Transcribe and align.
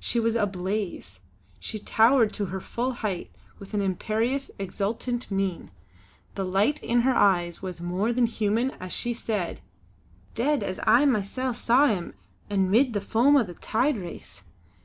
She 0.00 0.18
was 0.18 0.34
ablaze. 0.34 1.20
She 1.60 1.78
towered 1.78 2.32
to 2.32 2.46
her 2.46 2.58
full 2.60 2.94
height 2.94 3.30
with 3.60 3.74
an 3.74 3.80
imperious, 3.80 4.50
exultant 4.58 5.30
mien; 5.30 5.70
the 6.34 6.44
light 6.44 6.82
in 6.82 7.02
her 7.02 7.14
eyes 7.14 7.62
was 7.62 7.80
more 7.80 8.12
than 8.12 8.26
human 8.26 8.72
as 8.80 8.92
she 8.92 9.14
said: 9.14 9.60
"Dead, 10.34 10.64
as 10.64 10.80
I 10.84 11.04
masel' 11.04 11.54
saw 11.54 11.86
him 11.86 12.14
an' 12.50 12.68
'mid 12.68 12.92
the 12.92 13.00
foam 13.00 13.36
o' 13.36 13.44
the 13.44 13.54
tide 13.54 13.96
race! 13.96 14.42